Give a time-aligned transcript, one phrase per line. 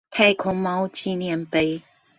[0.09, 1.83] 太空貓紀念碑